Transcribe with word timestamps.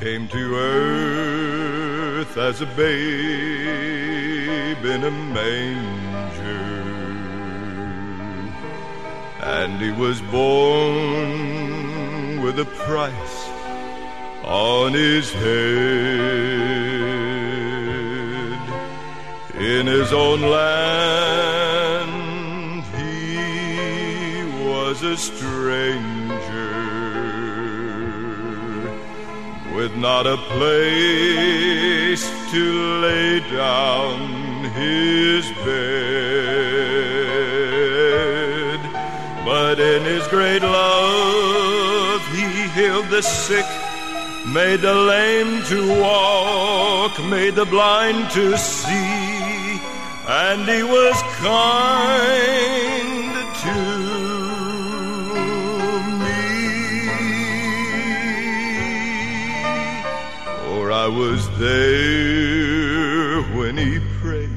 Came 0.00 0.26
to 0.28 0.56
earth 0.56 2.36
as 2.38 2.62
a 2.62 2.66
babe 2.66 2.82
in 4.82 5.04
a 5.04 5.10
manger. 5.10 6.56
And 9.42 9.78
he 9.78 9.90
was 9.90 10.22
born 10.22 11.20
with 12.40 12.58
a 12.60 12.64
price 12.64 13.50
on 14.42 14.94
his 14.94 15.30
head. 15.34 15.50
In 19.54 19.86
his 19.86 20.14
own 20.14 20.40
land 20.40 21.10
he 22.96 24.44
was 24.64 25.02
a 25.02 25.18
stranger 25.18 26.19
with 29.80 29.96
not 29.96 30.26
a 30.26 30.36
place 30.36 32.22
to 32.50 32.64
lay 33.00 33.40
down 33.56 34.64
his 34.74 35.50
bed. 35.64 35.80
But 39.42 39.80
in 39.80 40.02
his 40.02 40.28
great 40.28 40.60
love, 40.60 42.20
he 42.36 42.68
healed 42.78 43.08
the 43.08 43.22
sick, 43.22 43.64
made 44.46 44.82
the 44.82 44.94
lame 44.94 45.62
to 45.72 45.98
walk, 45.98 47.18
made 47.24 47.54
the 47.54 47.64
blind 47.64 48.30
to 48.32 48.58
see, 48.58 49.80
and 50.28 50.68
he 50.68 50.82
was 50.82 51.22
kind 51.40 52.89
was 61.10 61.48
there 61.58 63.42
when 63.56 63.76
he 63.76 63.98
prayed 64.20 64.50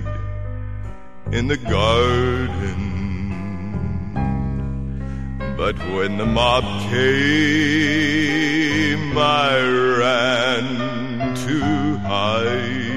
in 1.31 1.47
the 1.47 1.58
garden. 1.58 2.91
But 5.58 5.78
when 5.96 6.18
the 6.18 6.25
mob 6.25 6.64
came, 6.90 7.03
I 9.18 9.59
ran 10.00 11.36
to 11.36 11.59
hide. 11.97 12.94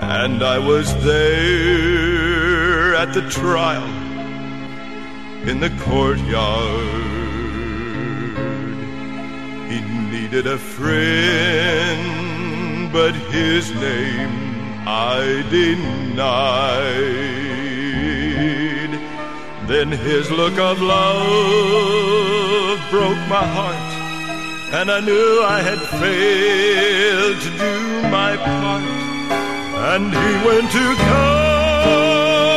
And 0.00 0.42
I 0.42 0.58
was 0.58 0.92
there 1.04 2.94
at 2.96 3.12
the 3.14 3.22
trial 3.30 3.88
in 5.48 5.60
the 5.60 5.70
courtyard. 5.84 7.13
Needed 10.14 10.46
a 10.46 10.58
friend, 10.76 12.02
but 12.92 13.14
his 13.36 13.64
name 13.74 14.30
I 14.86 15.42
denied. 15.50 16.12
Then 19.66 19.88
his 19.90 20.30
look 20.30 20.56
of 20.70 20.80
love 20.80 22.78
broke 22.92 23.22
my 23.36 23.44
heart, 23.58 23.90
and 24.78 24.86
I 24.96 25.00
knew 25.00 25.42
I 25.56 25.60
had 25.68 25.80
failed 26.02 27.38
to 27.46 27.50
do 27.64 27.76
my 28.18 28.36
part. 28.36 28.84
And 29.92 30.04
he 30.22 30.30
went 30.46 30.68
to 30.78 30.86
Calvary 31.74 32.54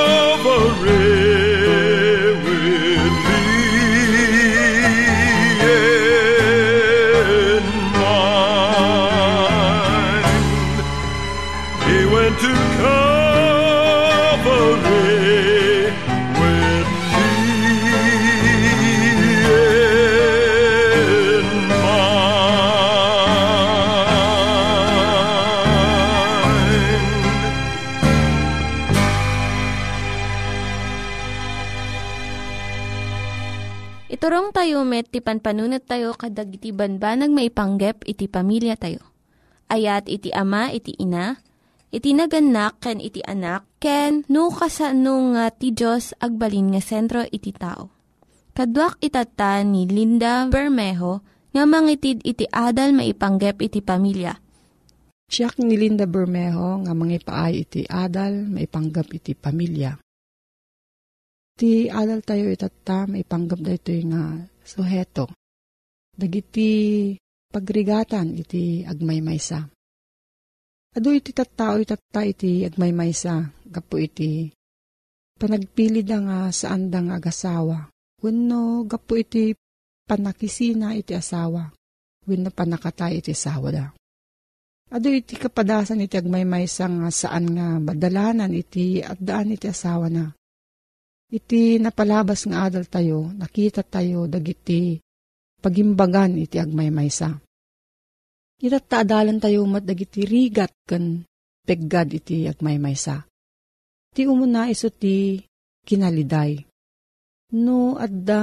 panpanunat 35.27 35.83
tayo 35.83 36.15
kadag 36.15 36.55
iti 36.55 36.71
banbanag 36.71 37.27
maipanggep 37.27 38.07
iti 38.07 38.31
pamilya 38.31 38.79
tayo. 38.79 39.03
Ayat 39.67 40.07
iti 40.07 40.31
ama, 40.31 40.71
iti 40.71 40.95
ina, 40.95 41.35
iti 41.91 42.15
naganak, 42.15 42.79
ken 42.79 43.03
iti 43.03 43.19
anak, 43.27 43.67
ken 43.83 44.23
no, 44.31 44.47
kasano 44.47 45.35
nga 45.35 45.51
ti 45.51 45.75
Diyos 45.75 46.15
agbalin 46.23 46.71
nga 46.71 46.79
sentro 46.79 47.27
iti 47.27 47.51
tao. 47.51 47.91
Kaduak 48.55 49.03
itata 49.03 49.59
ni 49.67 49.83
Linda 49.91 50.47
Bermejo 50.47 51.19
nga 51.51 51.67
mangitid 51.67 52.23
iti 52.23 52.47
adal 52.47 52.95
maipanggep 52.95 53.59
iti 53.59 53.83
pamilya. 53.83 54.31
Siya 55.27 55.51
ni 55.59 55.75
Linda 55.75 56.07
Bermejo 56.07 56.87
nga 56.87 56.95
mangipaay 56.95 57.53
iti 57.67 57.83
adal 57.83 58.47
maipanggep 58.47 59.11
iti 59.11 59.35
pamilya. 59.35 59.99
Ti 61.59 61.91
adal 61.91 62.23
tayo 62.23 62.47
itata, 62.47 63.03
maipanggap 63.11 63.59
da 63.59 63.75
ito 63.75 63.91
nga 64.07 64.23
suheto. 64.67 65.31
Dagiti 66.11 66.69
pagrigatan 67.47 68.35
iti 68.35 68.83
agmaymaysa. 68.83 69.63
Ado 70.97 71.09
iti 71.13 71.31
tattao 71.31 71.79
itata 71.79 72.25
iti 72.27 72.67
agmaymaysa, 72.67 73.47
gapo 73.71 73.95
iti 74.01 74.51
panagpili 75.39 76.01
da 76.03 76.17
nga 76.19 76.39
saan 76.51 76.91
da 76.91 76.99
nga 76.99 77.15
agasawa. 77.21 77.87
Wano 78.19 78.83
gapo 78.83 79.13
iti 79.15 79.53
panakisina 80.09 80.97
iti 80.97 81.13
asawa. 81.13 81.69
Wano 82.27 82.49
panakatay 82.49 83.21
iti 83.21 83.31
asawa 83.31 83.69
da. 83.69 83.85
Ado 84.89 85.11
iti 85.13 85.37
kapadasan 85.37 86.01
iti 86.01 86.17
agmaymaysa 86.17 86.89
nga 86.89 87.09
saan 87.13 87.45
nga 87.53 87.77
badalanan 87.77 88.51
iti 88.51 89.03
at 89.05 89.21
daan 89.21 89.53
iti 89.53 89.69
asawa 89.69 90.09
na 90.09 90.33
Iti 91.27 91.75
napalabas 91.75 92.47
nga 92.47 92.71
adal 92.71 92.87
tayo, 92.87 93.35
nakita 93.35 93.83
tayo 93.83 94.31
dagiti 94.31 94.95
pagimbagan 95.59 96.39
iti 96.39 96.55
agmaymaysa. 96.55 97.35
Ita 98.63 98.79
taadalan 98.79 99.35
tayo 99.43 99.67
mat 99.67 99.83
dagiti 99.83 100.23
rigat 100.23 100.71
kan 100.87 101.27
peggad 101.67 102.15
iti 102.15 102.47
agmaymaysa. 102.47 103.27
Ti 104.15 104.23
umuna 104.23 104.71
iso 104.71 104.87
ti 104.87 105.43
kinaliday. 105.83 106.63
No 107.59 107.99
adda 107.99 108.41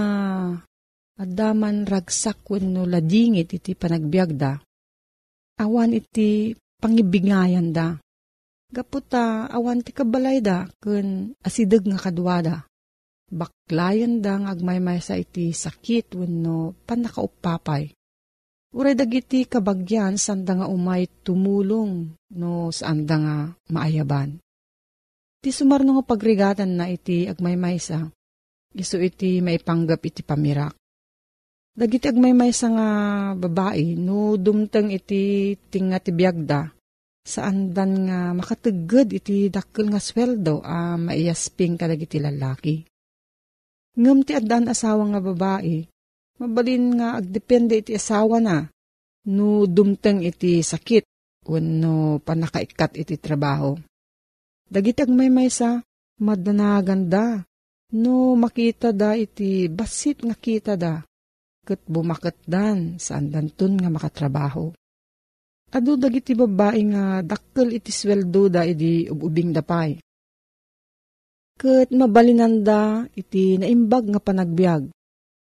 adda 1.16 1.48
man 1.56 1.88
ragsak 1.88 2.44
wenno 2.52 2.84
ladingit 2.84 3.48
iti 3.48 3.72
panagbiagda. 3.72 4.60
Awan 5.56 5.96
iti 5.96 6.52
pangibigayan 6.84 7.72
da. 7.72 7.96
Gaputa 8.68 9.48
awan 9.48 9.80
ti 9.80 9.96
kabalay 9.96 10.44
da 10.44 10.68
kun 10.84 11.32
asideg 11.40 11.88
nga 11.88 11.96
kadwada 11.96 12.68
baklayan 13.30 14.20
da 14.20 14.40
nga 14.40 14.52
agmaymay 14.52 15.00
sa 15.00 15.16
iti 15.16 15.50
sakit 15.54 16.16
wenno 16.18 16.76
panakaupapay. 16.84 17.92
Uray 18.74 18.98
dagiti 18.98 19.46
kabagyan 19.46 20.18
sanda 20.18 20.58
nga 20.58 20.66
umay 20.66 21.06
tumulong 21.22 22.10
no 22.34 22.74
saan 22.74 23.06
da 23.06 23.16
nga 23.22 23.36
maayaban. 23.70 24.42
Ti 25.38 25.54
sumarno 25.54 26.00
nga 26.00 26.04
pagrigatan 26.08 26.74
na 26.74 26.90
iti 26.90 27.28
agmaymaysa, 27.28 28.08
iso 28.74 28.96
iti 28.98 29.38
maipanggap 29.44 30.00
iti 30.02 30.24
pamirak. 30.24 30.74
Dagiti 31.74 32.06
agmaymaysa 32.08 32.66
nga 32.70 32.88
babae, 33.34 33.98
no 33.98 34.38
dumteng 34.40 34.94
iti 34.94 35.54
tinga 35.68 35.98
ti 36.00 36.14
biyagda, 36.16 36.70
saan 37.24 37.74
dan 37.74 38.06
nga 38.06 38.30
makatagod 38.30 39.10
iti 39.10 39.50
dakkel 39.50 39.90
nga 39.90 39.98
sweldo 39.98 40.62
a 40.62 40.94
ah, 40.94 40.96
maiyasping 41.00 41.74
kadagiti 41.80 42.22
lalaki. 42.22 42.86
Ngam 43.94 44.26
ti 44.26 44.34
addan 44.34 44.66
asawa 44.66 45.06
nga 45.06 45.20
babae, 45.22 45.86
mabalin 46.42 46.98
nga 46.98 47.22
agdepende 47.22 47.78
iti 47.78 47.94
asawa 47.94 48.42
na, 48.42 48.66
no 49.30 49.70
dumteng 49.70 50.18
iti 50.26 50.58
sakit, 50.66 51.06
wano 51.46 52.18
panakaikat 52.18 52.98
iti 52.98 53.14
trabaho. 53.22 53.78
Dagiti 54.66 55.06
may 55.06 55.30
maysa, 55.30 55.78
madanaganda, 56.18 57.46
no 57.94 58.34
makita 58.34 58.90
da 58.90 59.14
iti 59.14 59.70
basit 59.70 60.26
nga 60.26 60.34
kita 60.34 60.74
da, 60.74 60.98
kat 61.62 61.86
bumakat 61.86 62.34
dan 62.42 62.98
saan 62.98 63.30
danton 63.30 63.78
nga 63.78 63.94
makatrabaho. 63.94 64.74
Ado 65.70 65.94
dagiti 65.94 66.34
babae 66.34 66.82
nga 66.90 67.22
dakkel 67.22 67.78
iti 67.78 67.94
sweldo 67.94 68.50
da 68.50 68.66
iti 68.66 69.06
ububing 69.06 69.54
dapay. 69.54 69.98
Kat 71.54 71.94
mabalinanda 71.94 73.06
iti 73.14 73.54
naimbag 73.54 74.10
nga 74.10 74.20
panagbiag. 74.20 74.90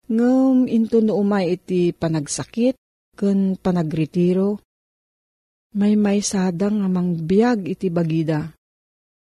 Ngam 0.08 0.64
into 0.64 1.04
no 1.04 1.20
umay 1.20 1.60
iti 1.60 1.92
panagsakit, 1.92 2.80
ken 3.12 3.60
panagretiro. 3.60 4.56
May 5.76 6.00
may 6.00 6.24
sadang 6.24 6.80
nga 6.80 6.88
mangbiag 6.88 7.68
iti 7.68 7.92
bagida. 7.92 8.48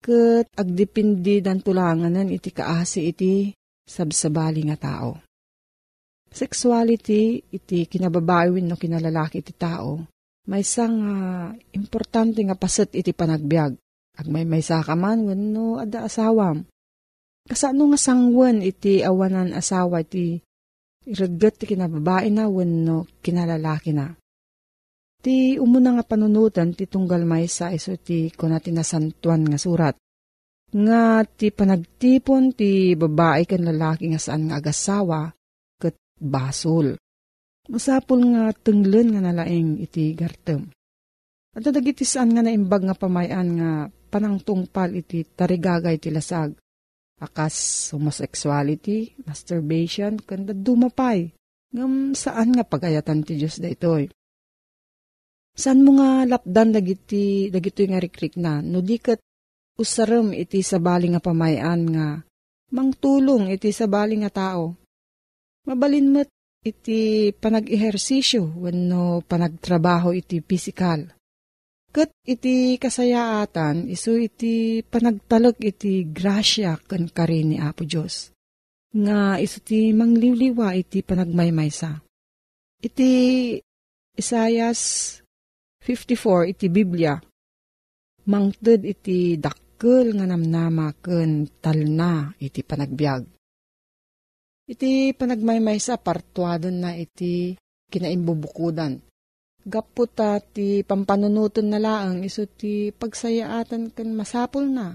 Kat 0.04 0.52
agdipindi 0.52 1.40
dan 1.40 1.64
tulanganan 1.64 2.28
iti 2.28 2.52
kaasi 2.52 3.08
iti 3.08 3.56
sabsabali 3.88 4.68
nga 4.68 4.76
tao. 4.76 5.16
Sexuality 6.28 7.40
iti 7.56 7.88
kinababaywin 7.88 8.68
no 8.68 8.76
kinalalaki 8.76 9.40
iti 9.40 9.56
tao. 9.56 10.04
May 10.46 10.60
isang 10.60 10.94
uh, 11.00 11.48
importante 11.72 12.44
nga 12.44 12.54
paset 12.54 12.92
iti 12.92 13.16
panagbiag 13.16 13.85
Ag 14.16 14.26
may 14.32 14.64
sakaman, 14.64 15.28
wano 15.28 15.76
ada 15.76 16.08
asawam. 16.08 16.64
Kasano 17.46 17.94
nga 17.94 18.00
sangwan 18.00 18.58
iti 18.58 19.06
awanan 19.06 19.54
asawa 19.54 20.02
iti 20.02 20.40
iragat 21.06 21.62
ti 21.62 21.64
kinababae 21.70 22.26
na 22.34 22.50
wano 22.50 23.06
kinalalaki 23.22 23.94
na. 23.94 24.10
Ti 25.22 25.54
umuna 25.60 25.94
nga 25.94 26.04
panunutan 26.04 26.74
ti 26.74 26.90
tunggal 26.90 27.22
may 27.22 27.46
sa 27.46 27.70
iso 27.70 27.94
ti 27.94 28.34
kunati 28.34 28.74
nasantuan 28.74 29.46
nga 29.46 29.58
surat. 29.62 29.94
Nga 30.74 31.02
ti 31.38 31.54
panagtipon 31.54 32.50
ti 32.58 32.98
babae 32.98 33.46
kan 33.46 33.62
lalaki 33.62 34.10
nga 34.10 34.18
saan 34.18 34.50
nga 34.50 34.58
agasawa 34.58 35.30
kat 35.78 35.94
basol. 36.18 36.98
Masapol 37.70 38.20
nga 38.34 38.50
tenglen 38.50 39.14
nga 39.14 39.22
nalaing 39.22 39.78
iti 39.78 40.10
gartem. 40.18 40.66
At 41.54 41.62
dagiti 41.62 42.02
saan 42.02 42.34
nga 42.34 42.42
naimbag 42.42 42.82
nga 42.84 42.98
pamayan 42.98 43.48
nga 43.56 43.70
panang 44.16 44.40
tungpal 44.40 44.96
iti 44.96 45.28
tarigagay 45.28 46.00
ti 46.00 46.08
lasag. 46.08 46.56
Akas 47.20 47.88
homosexuality, 47.92 49.12
masturbation, 49.28 50.16
kanda 50.16 50.56
dumapay. 50.56 51.36
Ngam 51.76 52.16
saan 52.16 52.56
nga 52.56 52.64
pagayatan 52.64 53.20
ti 53.28 53.36
Diyos 53.36 53.60
da 53.60 53.68
itoy. 53.68 54.08
Saan 55.52 55.84
mo 55.84 56.00
nga 56.00 56.24
lapdan 56.24 56.72
dagiti, 56.72 57.52
dagito 57.52 57.84
nga 57.84 58.00
rikrik 58.00 58.40
na, 58.40 58.64
no 58.64 58.80
di 58.80 58.96
kat 58.96 59.20
usarem 59.76 60.32
iti 60.32 60.64
sabali 60.64 61.12
nga 61.12 61.20
pamayan 61.20 61.80
nga, 61.92 62.08
mangtulong 62.72 63.52
iti 63.52 63.68
sabali 63.72 64.20
nga 64.20 64.32
tao. 64.32 64.76
Mabalin 65.68 66.08
mo't 66.08 66.28
iti 66.64 67.32
panag-ehersisyo, 67.32 68.60
wano 68.64 69.20
panagtrabaho 69.24 70.12
iti 70.16 70.40
physical. 70.40 71.15
Kat 71.96 72.12
iti 72.28 72.76
kasayaatan, 72.76 73.88
iso 73.88 74.20
iti 74.20 74.84
panagtalog 74.84 75.56
iti 75.64 76.04
grasya 76.04 76.76
kan 76.84 77.08
kari 77.08 77.40
ni 77.40 77.56
Apo 77.56 77.88
Diyos. 77.88 78.36
Nga 78.92 79.40
iso 79.40 79.64
ti 79.64 79.96
mangliwliwa 79.96 80.76
iti 80.76 81.00
panagmaymaysa. 81.00 81.96
Iti 82.84 83.12
Isayas 84.12 84.80
54 85.80 86.52
iti 86.52 86.68
Biblia. 86.68 87.16
Mangted 88.28 88.84
iti 88.84 89.40
dakkel 89.40 90.20
nga 90.20 90.28
namnama 90.28 90.92
ken 91.00 91.48
talna 91.64 92.28
iti 92.36 92.60
panagbiag. 92.60 93.24
Iti 94.68 95.16
panagmaymaysa 95.16 95.96
partuadon 95.96 96.76
na 96.76 96.92
iti 96.92 97.56
kinaimbubukudan 97.88 99.00
gaputa 99.66 100.38
ti 100.38 100.86
pampanunuton 100.86 101.66
na 101.66 101.82
laang 101.82 102.22
iso 102.22 102.46
ti 102.46 102.94
pagsayaatan 102.94 103.90
kan 103.90 104.08
masapol 104.14 104.62
na. 104.70 104.94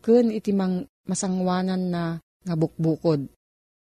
Kun 0.00 0.32
iti 0.32 0.56
mang 0.56 0.88
masangwanan 1.04 1.92
na 1.92 2.02
nga 2.16 2.54
bukbukod. 2.56 3.28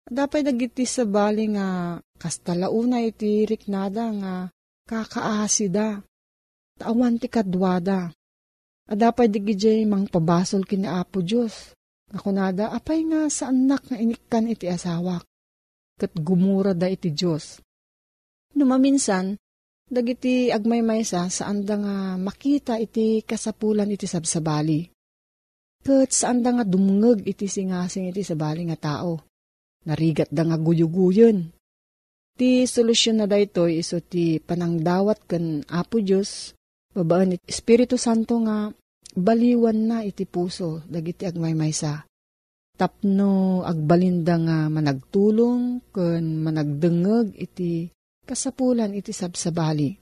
Dapat 0.07 0.51
dagiti 0.51 0.83
sa 0.87 1.03
bali 1.07 1.51
nga 1.51 1.99
kastalauna 2.19 3.03
iti 3.03 3.47
riknada 3.47 4.11
nga 4.11 4.33
kakaasida. 4.87 6.03
Tawan 6.79 7.19
ti 7.19 7.27
kadwada. 7.27 8.11
Adapay 8.87 9.27
digijay 9.27 9.83
mang 9.83 10.07
pabasol 10.07 10.63
kina 10.63 11.03
Apo 11.03 11.19
Diyos. 11.19 11.75
Nga 12.07 12.19
kunada, 12.23 12.65
apay 12.71 13.03
nga 13.03 13.27
sa 13.27 13.51
anak 13.51 13.91
nga 13.91 13.99
inikan 13.99 14.47
iti 14.47 14.71
asawak. 14.71 15.27
Kat 15.99 16.15
gumura 16.15 16.71
da 16.71 16.87
iti 16.87 17.11
Diyos 17.11 17.59
Numaminsan, 18.57 19.37
dagiti 19.85 20.49
agmaymaysa 20.49 21.29
saan 21.29 21.61
da 21.61 21.77
nga 21.77 21.95
makita 22.17 22.81
iti 22.81 23.21
kasapulan 23.21 23.93
iti 23.93 24.09
sabsabali. 24.09 24.89
Kat 25.85 26.09
saan 26.09 26.41
da 26.41 26.57
nga 26.57 26.65
dumngeg 26.65 27.21
iti 27.23 27.45
singasing 27.45 28.09
iti 28.09 28.25
sabali 28.25 28.65
nga 28.67 28.75
tao. 28.75 29.27
narigat 29.87 30.27
da 30.27 30.43
nga 30.43 30.59
guyuguyon. 30.59 31.47
Ti 32.37 32.67
solusyon 32.67 33.23
na 33.23 33.25
daytoy 33.25 33.81
iso 33.81 34.03
ti 34.03 34.37
panangdawat 34.37 35.25
ken 35.25 35.63
Apo 35.71 36.03
Dios 36.03 36.53
babaan 36.93 37.33
ni 37.33 37.37
Espiritu 37.47 37.95
Santo 37.97 38.37
nga 38.43 38.69
baliwan 39.17 39.79
na 39.89 39.97
iti 40.03 40.27
puso 40.27 40.85
dagiti 40.85 41.25
agmaymaysa. 41.25 42.05
Tapno 42.77 43.65
agbalinda 43.65 44.37
nga 44.37 44.57
managtulong 44.69 45.81
ken 45.89 46.45
managdengeg 46.45 47.33
iti 47.33 47.89
kasapulan 48.27 48.91
iti 48.91 49.15
sabsabali. 49.15 49.95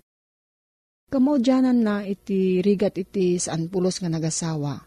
Kamodyanan 1.06 1.78
na 1.86 2.02
iti 2.02 2.66
rigat 2.66 2.98
iti 2.98 3.38
saan 3.38 3.70
pulos 3.70 4.02
nga 4.02 4.10
nagasawa. 4.10 4.82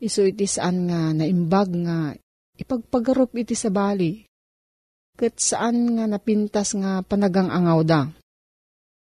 Iso 0.00 0.24
iti 0.24 0.48
saan 0.48 0.88
nga 0.88 1.12
naimbag 1.12 1.68
nga 1.84 2.16
ipagpagarup 2.56 3.36
iti 3.36 3.52
sabali 3.52 4.24
ket 5.20 5.36
saan 5.36 6.00
nga 6.00 6.08
napintas 6.08 6.72
nga 6.72 7.04
panagang 7.04 7.52
angaw 7.52 7.84
da. 7.84 8.08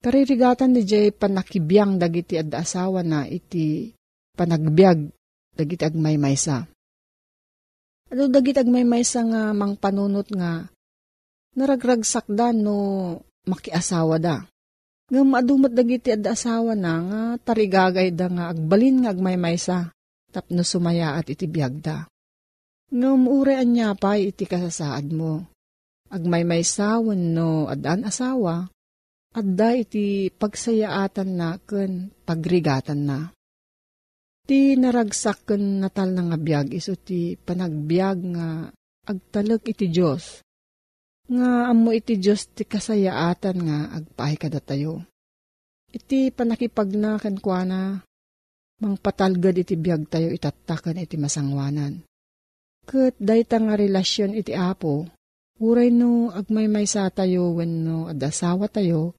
Karirigatan 0.02 0.74
di 0.74 0.82
jay 0.82 1.14
panakibiyang 1.14 2.02
dagiti 2.02 2.42
adda 2.42 2.66
asawa 2.66 3.06
na 3.06 3.30
iti 3.30 3.94
panagbiag 4.34 5.14
dagiti 5.54 5.86
agmaymaysa. 5.86 6.66
Ano 8.10 8.24
dagiti 8.34 8.58
agmaymaysa 8.58 9.20
nga 9.30 9.42
mang 9.54 9.78
panunot 9.78 10.26
nga 10.34 10.66
naragragsak 11.54 12.26
da 12.34 12.50
no 12.50 13.22
makiasawa 13.48 14.18
da. 14.22 14.46
Nga 15.12 15.22
maadumot 15.28 15.74
dagiti 15.74 16.14
adda 16.14 16.34
asawa 16.38 16.72
na 16.78 16.94
nga 17.04 17.22
tarigagay 17.52 18.16
da 18.16 18.32
nga 18.32 18.46
agbalin 18.52 19.04
nga 19.04 19.12
agmaymaysa 19.12 19.92
tapno 20.32 20.64
sumaya 20.64 21.20
at 21.20 21.28
iti 21.28 21.46
biag 21.46 21.84
da. 21.84 22.08
Nga 22.92 23.08
umuure 23.12 23.60
anya 23.60 23.92
pa 23.96 24.16
iti 24.16 24.48
kasasaad 24.48 25.12
mo 25.12 25.52
agmaymaysawan 26.12 27.32
no 27.32 27.72
adan 27.72 28.04
asawa, 28.04 28.68
adda 29.32 29.80
iti 29.80 30.28
pagsayaatan 30.30 31.30
na 31.32 31.56
ken 31.64 32.12
pagrigatan 32.28 33.02
na. 33.08 33.20
Ti 34.44 34.76
naragsak 34.76 35.48
ken 35.48 35.80
natal 35.80 36.12
nga 36.12 36.38
biyag 36.38 36.76
iso 36.76 37.00
ti 37.00 37.40
panagbiag 37.40 38.18
nga 38.36 38.48
agtalek 39.08 39.72
iti 39.72 39.88
Diyos. 39.88 40.44
Nga 41.32 41.72
amo 41.72 41.96
iti 41.96 42.20
Diyos 42.20 42.52
ti 42.52 42.68
kasayaatan 42.68 43.58
nga 43.64 43.78
agpaay 44.04 44.36
kada 44.36 44.60
tayo. 44.60 45.00
Iti 45.88 46.28
panakipagna 46.28 47.16
ken 47.24 47.40
kuana, 47.40 48.04
mangpatalgad 48.84 49.56
iti 49.56 49.80
biyag 49.80 50.12
tayo 50.12 50.28
itatakan 50.28 51.00
iti 51.00 51.16
masangwanan. 51.16 52.04
Kat 52.84 53.16
dayta 53.16 53.64
nga 53.64 53.80
relasyon 53.80 54.36
iti 54.36 54.52
apo, 54.52 55.08
Uray 55.62 55.94
no 55.94 56.34
agmaymay 56.34 56.90
sa 56.90 57.14
tayo 57.14 57.54
when 57.54 57.86
no 57.86 58.10
adasawa 58.10 58.66
tayo, 58.66 59.14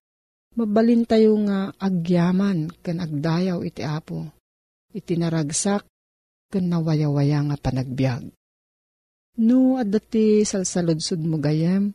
mabalin 0.58 1.06
tayo 1.06 1.38
nga 1.46 1.70
agyaman 1.78 2.66
kan 2.82 2.98
agdayaw 2.98 3.62
iti 3.62 3.86
apo. 3.86 4.26
Iti 4.90 5.14
naragsak 5.14 5.86
kan 6.50 6.64
nawayawaya 6.66 7.46
nga 7.46 7.56
panagbiag. 7.62 8.26
No 9.38 9.78
adati 9.78 10.42
salsaludsud 10.42 11.22
mo 11.22 11.38
gayem, 11.38 11.94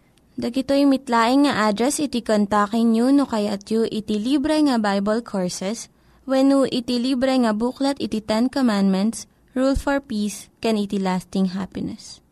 Dagitoy 0.41 0.89
mitlaing 0.89 1.45
nga 1.45 1.69
address 1.69 2.01
iti 2.01 2.25
kontakin 2.25 2.97
nyo 2.97 3.13
no 3.13 3.29
kayat 3.29 3.61
yu 3.69 3.85
iti 3.85 4.17
libre 4.17 4.57
nga 4.65 4.81
Bible 4.81 5.21
Courses 5.21 5.85
when 6.25 6.49
iti 6.65 6.97
libre 6.97 7.37
nga 7.45 7.53
buklat 7.53 8.01
iti 8.01 8.25
Ten 8.25 8.49
Commandments, 8.49 9.29
Rule 9.53 9.77
for 9.77 10.01
Peace, 10.01 10.49
can 10.57 10.81
iti 10.81 10.97
lasting 10.97 11.53
happiness. 11.53 12.25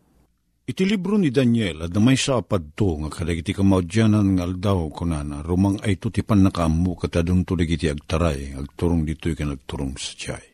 Iti 0.66 0.82
libro 0.90 1.22
ni 1.22 1.30
Daniel, 1.30 1.86
at 1.86 1.94
may 2.02 2.18
sa 2.18 2.42
apadto 2.42 2.98
nga 2.98 3.14
kadagiti 3.14 3.54
kamaudyanan 3.54 4.34
nga 4.34 4.42
aldaw 4.42 4.90
kunana, 4.90 5.46
rumang 5.46 5.78
ay 5.78 5.94
tutipan 6.02 6.42
na 6.42 6.50
kaamu 6.50 6.98
katadong 6.98 7.46
tulig 7.46 7.78
iti 7.78 7.86
agtaray, 7.86 8.58
agturong 8.58 9.06
dito'y 9.06 9.38
ka 9.38 9.46
nagturong 9.46 9.94
sa 9.94 10.18
tiyay. 10.18 10.46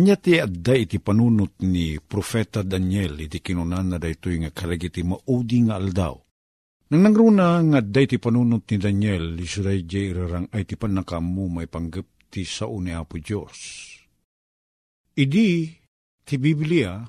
Anya 0.00 0.16
ti 0.16 0.40
adda 0.40 0.80
iti 0.80 0.96
panunot 0.96 1.60
ni 1.60 2.00
Profeta 2.00 2.64
Daniel 2.64 3.20
iti 3.20 3.44
kinunan 3.44 3.92
na 3.92 4.00
daytoy 4.00 4.40
nga 4.40 4.48
kadagiti 4.48 5.04
maudi 5.04 5.68
nga 5.68 5.76
aldaw. 5.76 6.23
Nang 6.84 7.00
nangruna 7.00 7.64
nga 7.64 7.78
adda 7.80 8.00
iti 8.04 8.20
panunot 8.20 8.68
ni 8.68 8.76
Daniel, 8.76 9.40
isuray 9.40 9.88
jay 9.88 10.12
irarang 10.12 10.52
ay 10.52 10.68
ti 10.68 10.76
panakamu 10.76 11.48
may 11.48 11.68
panggap 11.68 12.04
ti 12.28 12.44
sao 12.44 12.76
ni 12.82 12.92
Apo 12.92 13.16
Diyos. 13.16 13.56
Idi, 15.16 15.70
ti 16.26 16.34
Biblia, 16.36 17.00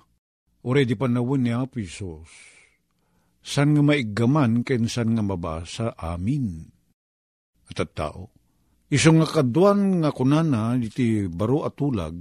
Ure 0.65 0.81
di 0.81 0.97
panawin 0.97 1.45
ni 1.45 1.53
Apisos, 1.53 2.25
san 3.45 3.77
nga 3.77 3.85
maigaman 3.85 4.65
ken 4.65 4.89
san 4.89 5.13
nga 5.13 5.21
mabasa 5.21 5.93
amin. 5.93 6.65
At 7.69 7.85
at 7.85 7.93
tao, 7.93 8.33
iso 8.89 9.13
nga 9.13 9.29
kaduan 9.29 10.01
nga 10.01 10.09
kunana 10.09 10.73
iti 10.81 11.29
baro 11.29 11.69
atulag, 11.69 12.17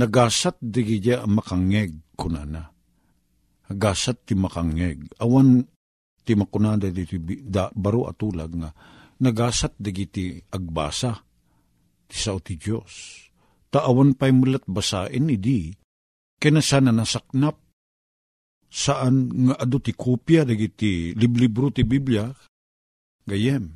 nagasat 0.00 0.56
di 0.64 0.80
gidya 0.80 1.28
makangeg 1.28 2.16
kunana. 2.16 2.72
Nagasat 3.68 4.24
ti 4.24 4.32
makangeg. 4.32 5.20
Awan 5.20 5.60
ti 6.26 6.34
makunada 6.34 6.90
diti 6.90 7.22
da, 7.46 7.70
baro 7.70 8.10
atulag 8.10 8.50
nga, 8.50 8.70
nagasat 9.22 9.78
di 9.78 9.90
giti 9.94 10.24
agbasa, 10.50 11.14
ti 12.10 12.16
sao 12.18 12.42
ti 12.42 12.58
Diyos. 12.58 13.22
Taawan 13.70 14.18
pa'y 14.18 14.34
mulat 14.34 14.66
basain 14.66 15.30
idi, 15.30 15.70
Kinasana 16.36 16.92
nasaknap 16.92 17.56
saan 18.68 19.32
nga 19.48 19.54
adu 19.56 19.80
ti 19.80 19.96
kopya 19.96 20.44
dagiti 20.44 21.16
liblibro 21.16 21.72
ti 21.72 21.80
Biblia 21.88 22.28
gayem. 23.24 23.72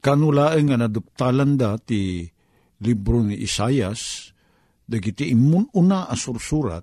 Kanulaeng 0.00 0.72
nga 0.72 0.80
naduptalan 0.80 1.60
da 1.60 1.76
ti 1.76 2.24
libro 2.80 3.20
ni 3.20 3.36
Isayas 3.44 4.32
dagiti 4.88 5.28
imun 5.28 5.68
una 5.76 6.08
asursurat 6.08 6.82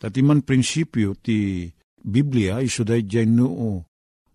tati 0.00 0.20
man 0.24 0.40
prinsipyo 0.40 1.12
ti 1.20 1.68
Biblia 2.02 2.58
isuday 2.58 3.06
dyan 3.06 3.38
noo 3.38 3.86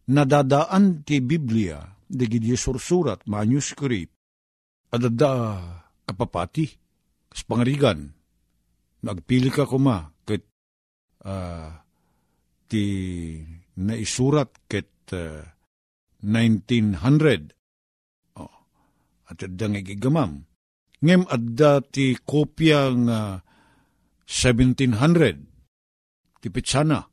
nadadaan 0.08 1.04
ti 1.04 1.20
Biblia 1.20 1.84
dagiti 2.08 2.56
sursurat 2.56 3.20
manuscript 3.28 4.16
adada 4.96 5.60
kapapati 6.08 6.72
kas 7.28 7.44
pangarigan 7.44 8.16
Nagpili 9.08 9.48
ka 9.54 9.70
kuma, 9.70 10.10
ket 10.26 10.42
uh, 11.22 11.70
ti 12.66 12.82
naisurat 13.78 14.50
ket 14.66 14.90
uh, 15.14 15.46
1900. 16.26 17.54
Oh, 18.42 18.50
at 19.30 19.38
adang 19.46 19.78
igigamam. 19.78 20.50
Ngem 20.98 21.30
adda 21.30 21.86
ti 21.86 22.18
kopya 22.18 22.90
nga 23.06 23.46
1700. 24.26 26.42
Ti 26.42 26.50
pitsana. 26.50 27.06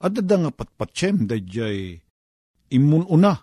Adda 0.00 0.36
nga 0.40 0.50
patpatsem 0.50 1.28
da 1.28 1.36
jay 1.36 2.00
imun 2.72 3.04
una. 3.08 3.36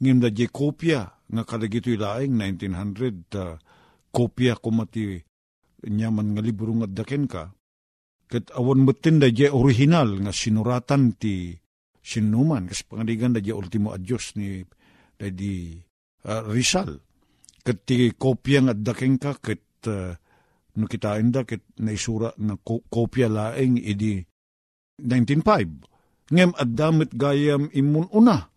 Ngem 0.00 0.18
da 0.20 0.28
jay 0.28 0.50
kopya 0.52 1.00
nga 1.32 1.42
kadagito 1.48 1.88
ilaing 1.88 2.36
1900 2.36 3.40
uh, 3.40 3.56
kopya 4.12 4.60
kumati 4.60 5.16
nyaman 5.88 6.36
nga 6.36 6.42
libro 6.44 6.72
nga 6.76 6.88
daken 6.88 7.24
ka, 7.28 7.48
kat 8.28 8.52
awan 8.56 8.84
mutin 8.84 9.20
da 9.20 9.28
jay 9.32 9.48
original 9.48 10.20
nga 10.20 10.32
sinuratan 10.32 11.16
ti 11.16 11.56
sinuman, 12.04 12.68
kas 12.68 12.84
pangaligan 12.84 13.32
da 13.32 13.40
jay 13.40 13.56
ultimo 13.56 13.92
adyos 13.96 14.36
ni 14.36 14.60
da 15.16 15.28
di 15.32 15.72
uh, 16.28 16.42
Rizal. 16.52 17.00
Kat 17.64 17.88
ti 17.88 18.12
kopya 18.12 18.60
nga 18.68 18.74
daking 18.76 19.16
ka, 19.16 19.40
kat 19.40 19.64
uh, 19.88 20.12
no 20.76 20.84
kitain 20.84 21.32
da, 21.32 21.48
kat 21.48 21.64
naisura 21.80 22.28
na 22.44 22.60
ko- 22.60 22.84
kopya 22.92 23.32
laeng 23.32 23.80
idi 23.80 24.20
1905. 25.00 25.93
Ngem 26.32 26.52
at 26.56 26.70
damit 26.72 27.12
gayam 27.12 27.68
imun 27.72 28.08
una. 28.12 28.48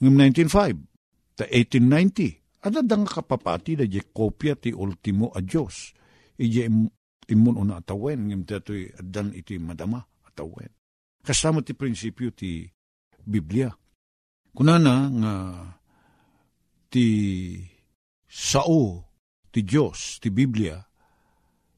Ngem 0.00 0.14
1905. 0.16 1.36
Ta 1.36 1.44
1890. 1.48 2.40
Ada 2.60 2.84
dang 2.84 3.08
kapapati 3.08 3.76
da 3.76 3.84
je 3.88 4.00
kopya 4.12 4.56
ti 4.56 4.72
ultimo 4.72 5.32
a 5.32 5.40
Diyos. 5.40 5.96
Ije 6.36 6.68
im, 6.68 6.88
imun 7.28 7.56
una 7.56 7.80
atawen. 7.80 8.28
Ngem 8.28 8.44
tatoy 8.44 8.88
adan 8.96 9.32
iti 9.36 9.60
madama 9.60 10.00
atawen. 10.28 10.72
Kasama 11.20 11.60
ti 11.60 11.76
prinsipyo 11.76 12.32
ti 12.32 12.64
Biblia. 13.24 13.68
Kunana 14.50 14.94
nga 15.08 15.34
ti 16.90 17.06
sao 18.26 19.10
ti 19.50 19.66
Diyos, 19.66 20.22
ti 20.22 20.30
Biblia, 20.30 20.78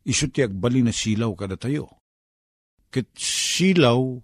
iso 0.04 0.28
ti 0.28 0.44
agbali 0.44 0.85
na 0.85 0.92
silaw 0.92 1.32
kada 1.32 1.56
tayo. 1.56 2.00
Ket 2.92 3.16
silaw, 3.16 4.21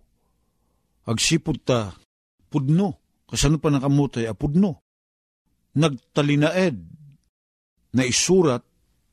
agsipod 1.09 1.65
ta, 1.65 1.97
pudno, 2.53 3.01
kasano 3.25 3.57
pa 3.57 3.73
nakamutay, 3.73 4.29
a 4.29 4.37
pudno. 4.37 4.85
Nagtalinaed, 5.73 6.77
na 7.97 8.03
isurat, 8.05 8.61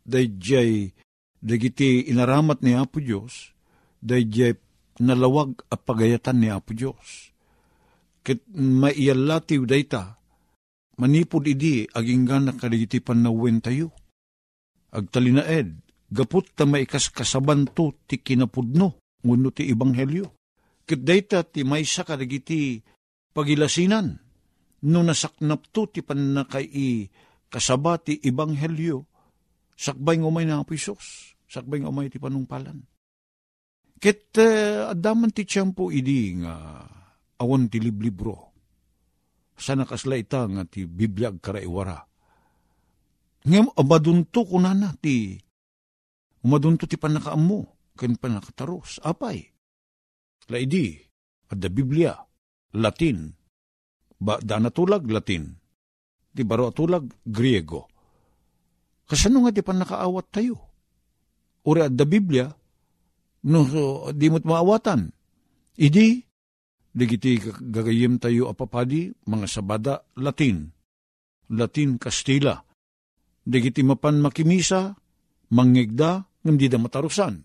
dayjay, 0.04 0.92
dagiti 1.40 2.12
inaramat 2.12 2.60
ni 2.62 2.76
Apo 2.76 3.00
Diyos, 3.00 3.56
dayjay 4.04 4.60
nalawag 5.00 5.64
a 5.72 5.76
pagayatan 5.80 6.38
ni 6.44 6.50
Apo 6.52 6.76
Diyos. 6.76 7.32
Ket 8.26 8.42
maiyalatiw 8.52 9.64
dayta, 9.64 10.18
manipod 10.98 11.46
idi 11.46 11.86
aginggan 11.94 12.50
na 12.50 12.54
kadigiti 12.58 13.00
panawen 13.00 13.62
tayo. 13.62 13.94
Agtalinaed, 14.90 15.78
gaput 16.10 16.50
ta 16.58 16.66
maikas 16.66 17.14
kasabanto 17.14 17.94
ti 18.10 18.18
kinapudno, 18.18 18.98
nguno 19.22 19.50
ti 19.54 19.70
ibanghelyo. 19.70 20.34
Ket 20.86 21.02
dayta 21.02 21.42
ti 21.42 21.66
maysa 21.66 22.06
kadigiti 22.06 22.78
pagilasinan, 23.34 24.22
no 24.86 25.00
nasaknap 25.02 25.66
to 25.74 25.90
ti 25.90 26.06
panakay 26.06 27.10
kasaba 27.50 27.98
ti 27.98 28.22
ibanghelyo, 28.22 29.02
sakbay 29.74 30.22
ngumay 30.22 30.46
na 30.46 30.62
apisos, 30.62 31.34
sakbay 31.50 31.82
ngumay 31.82 32.14
ti 32.14 32.22
panungpalan. 32.22 32.86
Ket 33.98 34.38
uh, 34.38 34.94
adaman 34.94 35.34
ti 35.34 35.48
tiyempo 35.48 35.90
idi 35.90 36.38
nga 36.38 36.86
awan 37.42 37.66
ti 37.66 37.82
liblibro. 37.82 38.54
Sa 39.56 39.74
nakasla 39.74 40.20
ita 40.20 40.46
nga 40.52 40.68
ti 40.68 40.84
Biblia 40.84 41.32
karaiwara. 41.32 41.98
Ngem 43.48 43.72
abadunto 43.74 44.44
kunana 44.44 44.94
ti 45.00 45.40
umadunto 46.44 46.86
ti 46.86 47.00
panakaammo 47.00 47.60
ken 47.96 48.20
panakataros. 48.20 49.00
Apay. 49.00 49.55
Laidi, 50.50 50.94
adda 51.50 51.70
Biblia, 51.70 52.14
Latin, 52.78 53.30
ba 54.22 54.38
dana 54.42 54.70
tulag 54.70 55.06
Latin, 55.10 55.50
ti 56.36 56.42
baro 56.46 56.70
tulag 56.70 57.06
Griego. 57.26 57.90
Kasano 59.06 59.46
nga 59.46 59.54
ti 59.54 59.62
panakaawat 59.62 60.28
tayo? 60.34 60.56
Uri 61.66 61.82
adda 61.86 62.06
Biblia, 62.06 62.46
no 63.46 63.60
so, 63.70 64.10
di 64.14 64.30
mo't 64.30 64.46
maawatan. 64.46 65.14
Idi, 65.78 66.22
digiti 66.90 67.38
gagayim 67.42 68.18
tayo 68.18 68.50
apapadi, 68.50 69.14
mga 69.30 69.48
sabada, 69.50 69.96
Latin. 70.18 70.74
Latin, 71.54 72.02
Kastila. 72.02 72.58
Digiti 73.46 73.86
mapan 73.86 74.18
makimisa, 74.18 74.98
mangigda, 75.54 76.26
hindi 76.42 76.66
da 76.66 76.82
matarusan. 76.82 77.45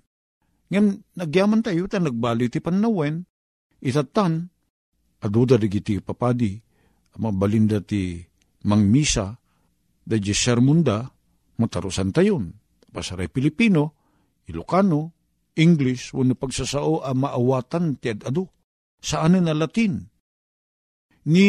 Ngam, 0.70 1.02
nagyaman 1.18 1.66
tayo, 1.66 1.90
ta 1.90 1.98
nagbali 1.98 2.46
ti 2.46 2.62
panawen, 2.62 3.26
itatan, 3.82 4.46
aduda 5.18 5.58
digiti 5.58 5.98
papadi, 5.98 6.62
mabalinda 7.18 7.82
ti 7.82 8.22
mangmisa, 8.64 9.34
da 10.06 10.16
di 10.16 10.30
sermunda, 10.30 11.10
matarusan 11.58 12.14
tayon. 12.14 12.54
Pasaray 12.90 13.30
Pilipino, 13.30 13.94
Ilocano, 14.50 15.14
English, 15.54 16.14
wano 16.14 16.34
pagsasao 16.34 17.02
a 17.02 17.14
maawatan 17.14 17.98
ti 17.98 18.10
adu. 18.14 18.46
Saan 19.00 19.38
na 19.38 19.54
Latin? 19.54 20.02
Ni 21.30 21.46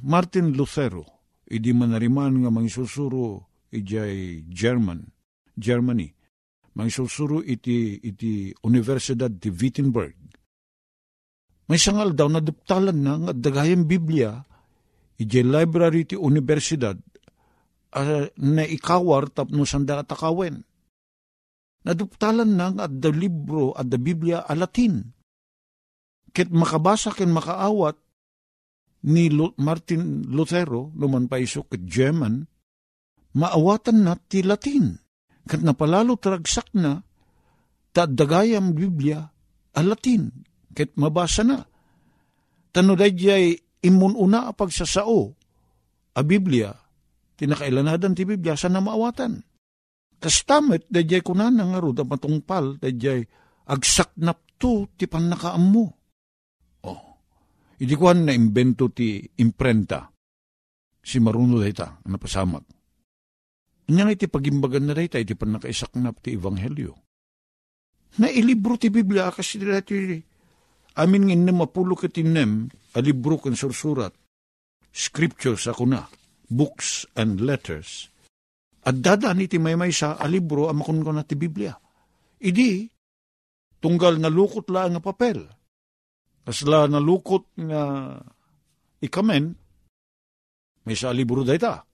Martin 0.00 0.54
Lutero, 0.56 1.04
idi 1.48 1.74
manariman 1.74 2.40
nga 2.40 2.50
mangsusuro 2.50 3.50
ijay 3.74 4.46
German, 4.48 5.04
Germany. 5.58 6.14
Mangsusuro 6.80 7.44
iti, 7.44 8.00
iti 8.00 8.48
Universidad 8.64 9.28
ti 9.36 9.52
Wittenberg. 9.52 10.16
May 11.68 11.76
sangal 11.76 12.16
daw 12.16 12.32
na 12.32 12.40
duptalan 12.40 12.96
na 12.96 13.20
nga 13.20 13.32
dagayang 13.36 13.84
Biblia, 13.84 14.40
ijay 15.20 15.44
library 15.44 16.08
ti 16.08 16.16
Universidad, 16.16 16.96
uh, 17.94 18.26
na 18.40 18.64
ikawar 18.64 19.28
tapno 19.28 19.68
sanda 19.68 20.00
atakawen 20.00 20.64
naduptalan 21.84 22.50
nang 22.56 22.76
at 22.76 22.92
the 23.00 23.12
libro 23.12 23.72
at 23.76 23.88
the 23.88 23.96
Biblia 24.00 24.44
a 24.44 24.54
Latin. 24.56 25.00
Kit 26.30 26.52
makabasa 26.52 27.10
ken 27.10 27.34
makaawat 27.34 27.98
ni 29.10 29.32
Martin 29.58 30.28
Lutero, 30.28 30.92
numan 30.94 31.26
pa 31.26 31.40
iso 31.40 31.64
ket 31.66 31.82
German, 31.88 32.44
maawatan 33.34 33.98
na 34.04 34.14
ti 34.14 34.44
Latin. 34.44 34.94
Kat 35.50 35.66
napalalo 35.66 36.14
tragsak 36.14 36.70
na, 36.78 37.02
ta 37.90 38.06
dagayam 38.06 38.70
Biblia 38.70 39.18
a 39.74 39.80
Latin. 39.82 40.30
Ket 40.70 40.94
mabasa 40.94 41.42
na. 41.42 41.58
Tano 42.70 42.94
dayjay 42.94 43.58
imun 43.82 44.14
una 44.14 44.46
a 44.46 44.54
pagsasao, 44.54 45.34
a 46.14 46.20
Biblia, 46.22 46.70
tinakailanadan 47.34 48.14
ti 48.14 48.22
Biblia, 48.22 48.54
sa 48.54 48.70
na 48.70 48.78
maawatan 48.78 49.42
Kastamit, 50.20 50.84
dayjay 50.92 51.24
kunan 51.24 51.56
nga 51.56 51.80
ro, 51.80 51.96
matungpal, 51.96 52.76
dayjay 52.76 53.24
agsaknap 53.64 54.60
to, 54.60 54.92
ti 54.92 55.08
panakaam 55.08 55.64
mo. 55.64 55.84
Oh, 56.84 57.00
idi 57.80 57.96
kuhan 57.96 58.28
na 58.28 58.36
imbento 58.36 58.92
ti 58.92 59.24
imprenta, 59.40 60.12
si 61.00 61.16
maruno 61.24 61.56
dayta, 61.56 62.04
napasamak. 62.04 62.79
Inya 63.90 64.06
iti 64.06 64.30
pagimbagan 64.30 64.86
na 64.86 64.94
dayta, 64.94 65.18
iti 65.18 65.34
panakaisaknap 65.34 66.22
ti 66.22 66.38
Ebanghelyo. 66.38 66.94
Na 68.22 68.30
ilibro 68.30 68.78
ti 68.78 68.86
Biblia, 68.86 69.34
kasi 69.34 69.58
dati, 69.58 70.14
amin 70.94 71.34
ng 71.34 71.50
mapulo 71.50 71.98
katinem, 71.98 72.70
a 72.94 73.02
libro 73.02 73.42
kan 73.42 73.58
sursurat, 73.58 74.14
scriptures 74.94 75.66
ako 75.66 75.90
na, 75.90 76.06
books 76.46 77.02
and 77.18 77.42
letters, 77.42 78.06
at 78.86 79.02
dadan 79.02 79.42
iti 79.42 79.58
may 79.58 79.74
may 79.74 79.90
sa 79.90 80.14
a 80.16 80.26
libro 80.30 80.70
amakon 80.70 81.02
ko 81.02 81.10
na 81.10 81.26
ti 81.26 81.34
Biblia. 81.34 81.74
Idi, 82.40 82.86
tunggal 83.82 84.22
nalukot 84.22 84.70
la 84.70 84.86
nga 84.86 85.02
papel. 85.02 85.44
Kasla 86.46 86.86
nalukot 86.86 87.58
nga 87.58 87.82
ikamen, 89.02 89.44
may 90.86 90.96
sa 90.96 91.10
libro 91.10 91.42
dayta. 91.42 91.89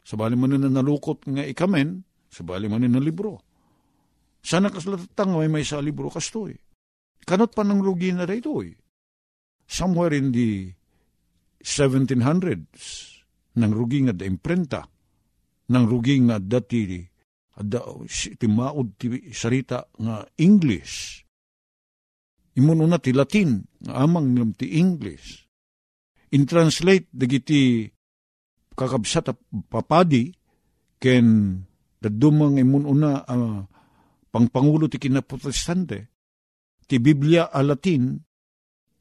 Sabali 0.00 0.34
man 0.34 0.56
na 0.56 0.68
nalukot 0.68 1.28
nga 1.28 1.44
ikamen, 1.44 2.02
sabali 2.32 2.66
man 2.66 2.84
na 2.88 3.00
libro. 3.00 3.40
Sana 4.40 4.72
kasla 4.72 4.96
tatang 4.96 5.36
may 5.36 5.52
may 5.52 5.64
sa 5.64 5.84
libro 5.84 6.08
kastoy. 6.08 6.56
Kanot 7.28 7.52
pa 7.52 7.60
ng 7.60 7.84
rugi 7.84 8.10
na 8.16 8.24
dayto 8.24 8.64
Somewhere 9.70 10.16
in 10.18 10.32
the 10.34 10.72
1700s, 11.62 12.82
nang 13.60 13.70
rugi 13.70 14.02
nga 14.08 14.16
da 14.16 14.24
imprenta, 14.26 14.82
nang 15.70 15.86
rugi 15.86 16.18
nga 16.26 16.42
dati 16.42 16.98
ada 17.60 17.84
ti 18.10 18.46
maud 18.48 18.96
ti 18.96 19.30
sarita 19.30 19.84
nga 20.00 20.24
English. 20.40 21.22
Imun 22.56 22.82
una 22.82 22.98
ti 22.98 23.12
Latin 23.14 23.62
nga 23.84 24.02
amang 24.02 24.34
ngam 24.34 24.50
ti 24.56 24.80
English. 24.80 25.46
In 26.34 26.48
translate 26.48 27.06
dagiti 27.12 27.86
kakabsat 28.80 29.36
papadi 29.68 30.32
ken 30.96 31.60
dadumang 32.00 32.56
imun 32.56 32.88
una 32.88 33.20
uh, 33.28 33.60
pangpangulo 34.32 34.88
ti 34.88 34.96
kinaprotestante 34.96 35.98
ti 36.88 36.96
Biblia 36.96 37.52
a 37.52 37.60
Latin 37.60 38.16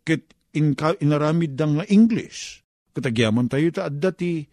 ket 0.03 0.35
in, 0.53 0.75
inaramid 0.75 1.55
dang 1.55 1.79
nga 1.79 1.85
English. 1.87 2.61
Katagyaman 2.91 3.47
tayo 3.47 3.69
ta 3.71 3.87
adda 3.87 4.11
ti 4.11 4.43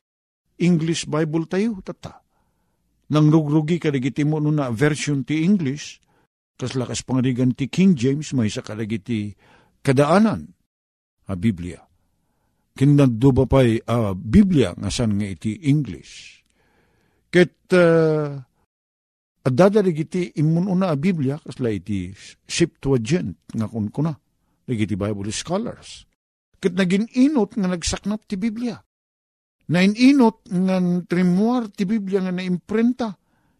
English 0.57 1.09
Bible 1.09 1.45
tayo, 1.49 1.81
tata. 1.85 2.25
Nang 3.13 3.31
rugrugi 3.31 3.79
ka 3.79 3.93
mo 4.27 4.41
na 4.41 4.73
version 4.73 5.23
ti 5.23 5.45
English, 5.45 6.01
kas 6.57 6.75
lakas 6.75 7.05
pangarigan 7.05 7.53
ti 7.55 7.69
King 7.69 7.95
James, 7.95 8.33
may 8.33 8.51
sa 8.51 8.65
kalagiti 8.65 9.37
kadaanan, 9.85 10.49
a 11.29 11.35
Biblia. 11.37 11.86
Kinaddo 12.77 13.33
ba 13.33 13.45
pa'y 13.49 13.81
uh, 13.89 14.13
Biblia 14.13 14.77
nga 14.77 14.93
san 14.93 15.17
nga 15.17 15.25
iti 15.25 15.65
English. 15.65 16.45
Ket 17.33 17.73
uh, 17.73 18.37
adada 19.49 19.81
iti 19.81 20.37
imun 20.37 20.69
una 20.69 20.93
a 20.93 20.97
Biblia 21.01 21.41
kasla 21.41 21.73
iti 21.73 22.13
Septuagint 22.45 23.57
nga 23.57 23.67
kun 23.67 23.89
kuna. 23.89 24.13
Iti 24.69 24.93
Bible 24.93 25.33
scholars. 25.33 26.05
Ket 26.61 26.77
naging 26.77 27.09
inot 27.17 27.57
nga 27.57 27.73
nagsaknap 27.73 28.29
ti 28.29 28.37
Biblia. 28.37 28.77
Na 29.73 29.81
inot 29.83 30.45
nga 30.47 30.77
trimuar 31.09 31.73
ti 31.73 31.89
Biblia 31.89 32.29
nga 32.29 32.35
naimprenta. 32.37 33.09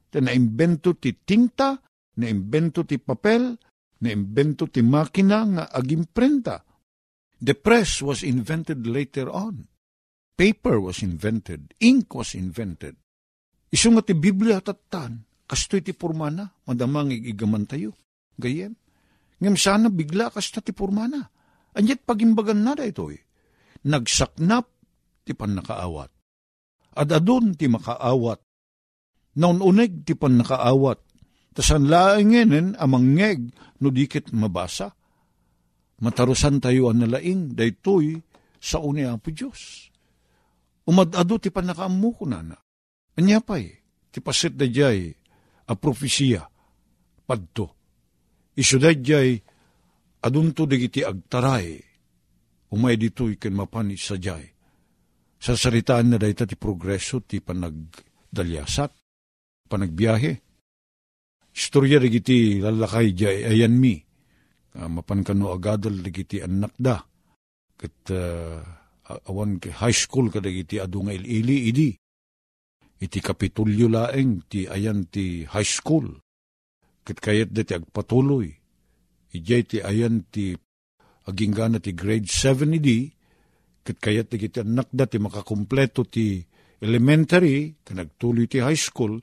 Ta 0.07 0.19
naimbento 0.23 0.95
ti 1.01 1.11
tinta, 1.25 1.75
naimbento 2.21 2.87
ti 2.87 3.01
papel, 3.01 3.59
naimbento 4.05 4.69
ti 4.71 4.85
makina 4.85 5.39
nga 5.47 5.65
agimprenta 5.73 6.66
The 7.37 7.53
press 7.53 8.01
was 8.01 8.25
invented 8.25 8.89
later 8.89 9.29
on. 9.29 9.69
Paper 10.37 10.81
was 10.81 11.05
invented. 11.05 11.77
Ink 11.81 12.13
was 12.17 12.33
invented. 12.33 12.97
Isu 13.69 13.93
nga 13.93 14.05
ti 14.05 14.17
Biblia 14.17 14.61
tatan, 14.61 15.25
kastoy 15.45 15.85
ti 15.85 15.93
purmana, 15.93 16.49
madamang 16.65 17.13
igigaman 17.13 17.69
tayo. 17.69 17.93
Gayem. 18.37 18.73
Ngam 19.37 19.57
sana 19.57 19.93
bigla 19.93 20.33
kasta 20.33 20.65
ti 20.65 20.73
purmana. 20.73 21.21
Anyat 21.77 22.09
pagimbagan 22.09 22.65
na 22.65 22.73
ito 22.81 23.13
eh. 23.13 23.21
Nagsaknap 23.85 24.65
ti 25.29 25.37
pan 25.37 25.61
nakaawat. 25.61 26.09
At 26.97 27.13
adon 27.13 27.53
ti 27.53 27.69
makaawat. 27.69 28.41
Naun 29.37 29.61
uneg 29.61 30.09
ti 30.09 30.17
pan 30.17 30.41
nakaawat. 30.41 31.05
Tasan 31.53 31.89
laingenen 31.89 32.77
amang 32.81 33.17
ngeg 33.17 33.41
no 33.81 33.93
dikit 33.93 34.33
mabasa 34.33 34.93
matarusan 36.01 36.61
tayo 36.61 36.93
ang 36.93 37.05
nalaing, 37.05 37.57
daytoy 37.57 38.21
sa 38.61 38.83
uni 38.83 39.07
po 39.21 39.31
Diyos. 39.33 39.93
Umadado 40.87 41.37
ti 41.43 41.51
panakaamu 41.51 42.11
ko 42.15 42.25
na 42.31 42.41
na. 42.43 42.57
Anya 43.17 43.43
pa'y, 43.43 43.67
ti 44.13 44.23
pasit 44.23 44.55
da 44.55 44.69
jay, 44.69 45.11
a 45.67 45.75
profesiya, 45.75 46.47
padto. 47.27 47.75
Isu 48.55 48.77
da 48.79 48.95
jay, 48.95 49.41
adunto 50.23 50.63
digiti 50.69 51.03
agtaray, 51.03 51.81
umay 52.71 52.95
dito'y 52.95 53.35
ken 53.41 53.57
mapanis 53.57 54.07
sa 54.07 54.17
jay. 54.21 54.47
Sa 55.37 55.59
saritaan 55.59 56.15
na 56.15 56.17
dayta 56.17 56.47
ti 56.47 56.57
progreso 56.57 57.21
ti 57.25 57.43
panagdalyasat, 57.43 58.91
panagbiyahe. 59.69 60.33
Istorya 61.57 61.99
digiti 61.99 62.61
lalakay 62.63 63.17
jay 63.17 63.43
ayan 63.43 63.75
mi, 63.75 64.06
uh, 64.77 64.89
mapan 64.89 65.25
kano 65.25 65.51
agadal 65.53 66.05
dagiti 66.05 66.45
anak 66.45 66.77
da. 66.77 67.01
Kat 67.77 67.97
uh, 68.13 68.61
awan 69.29 69.57
ke 69.57 69.73
high 69.73 69.95
school 69.95 70.29
ka 70.29 70.41
dagiti 70.41 70.77
adu 70.77 71.09
nga 71.09 71.13
ilili 71.17 71.73
idi. 71.73 71.91
Iti 72.97 73.19
kapitulyo 73.21 73.93
laeng 73.93 74.49
ti 74.49 74.69
ayan 74.69 75.09
ti 75.09 75.45
high 75.45 75.67
school. 75.69 76.09
Kat 77.05 77.21
kayat 77.21 77.53
dati 77.53 77.77
agpatuloy. 77.77 78.49
Ijay 79.37 79.63
ti 79.69 79.77
ayan 79.81 80.25
ti 80.29 80.57
aging 81.29 81.53
gana 81.53 81.79
ti 81.81 81.93
grade 81.93 82.29
7 82.29 82.73
idi. 82.77 83.09
Kat 83.85 83.97
kayat 84.01 84.33
dagiti 84.33 84.61
anak 84.65 84.89
da 84.91 85.05
ti 85.05 85.21
makakumpleto 85.21 86.09
ti 86.09 86.41
elementary, 86.81 87.77
kanagtuloy 87.85 88.45
ti 88.49 88.61
high 88.61 88.77
school, 88.77 89.21